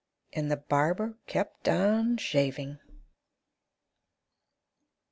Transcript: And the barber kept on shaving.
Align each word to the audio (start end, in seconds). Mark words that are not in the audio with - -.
And 0.33 0.49
the 0.49 0.57
barber 0.57 1.13
kept 1.27 1.69
on 1.69 2.17
shaving. 2.17 2.79